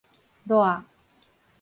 [0.49, 0.83] 捋